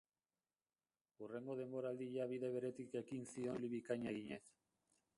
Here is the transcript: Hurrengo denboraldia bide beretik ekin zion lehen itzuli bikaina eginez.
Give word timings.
Hurrengo 1.25 1.57
denboraldia 1.59 2.27
bide 2.33 2.51
beretik 2.57 2.99
ekin 3.05 3.31
zion 3.31 3.47
lehen 3.47 3.57
itzuli 3.63 3.73
bikaina 3.79 4.19
eginez. 4.19 4.45